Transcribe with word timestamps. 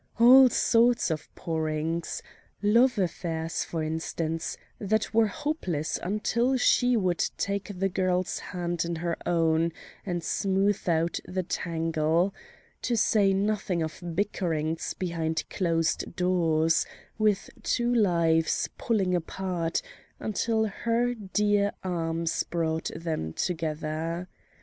All 0.19 0.49
sorts 0.49 1.11
of 1.11 1.29
pourings: 1.35 2.23
love 2.63 2.97
affairs, 2.97 3.63
for 3.63 3.83
instance, 3.83 4.57
that 4.79 5.13
were 5.13 5.27
hopeless 5.27 5.99
until 6.01 6.57
she 6.57 6.97
would 6.97 7.23
take 7.37 7.69
the 7.77 7.87
girl's 7.87 8.39
hand 8.39 8.83
in 8.83 8.95
her 8.95 9.15
own 9.27 9.71
and 10.03 10.23
smooth 10.23 10.89
out 10.89 11.19
the 11.27 11.43
tangle; 11.43 12.33
to 12.81 12.97
say 12.97 13.31
nothing 13.31 13.83
of 13.83 14.01
bickerings 14.15 14.95
behind 14.95 15.43
closed 15.51 16.15
doors, 16.15 16.87
with 17.19 17.51
two 17.61 17.93
lives 17.93 18.69
pulling 18.79 19.13
apart 19.13 19.83
until 20.19 20.65
her 20.65 21.13
dear 21.13 21.73
arms 21.83 22.41
brought 22.41 22.89
them 22.95 23.33
together. 23.33 24.27